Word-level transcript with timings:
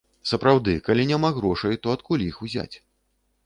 Сапраўды, 0.29 0.73
калі 0.87 1.03
няма 1.11 1.31
грошай, 1.37 1.79
то 1.83 1.95
адкуль 1.97 2.27
іх 2.33 2.43
узяць. 2.49 2.75